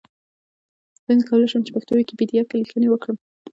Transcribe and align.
څنګه 1.05 1.23
کولای 1.29 1.47
شم 1.51 1.61
چې 1.65 1.73
پښتو 1.75 1.91
ويکيپېډيا 1.93 2.41
کې 2.49 2.55
ليکنې 2.61 2.87
وکړم؟ 2.89 3.17